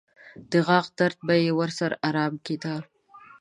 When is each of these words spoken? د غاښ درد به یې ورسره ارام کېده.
د 0.51 0.53
غاښ 0.67 0.85
درد 0.97 1.19
به 1.27 1.35
یې 1.43 1.51
ورسره 1.59 1.95
ارام 2.07 2.33
کېده. 2.45 2.75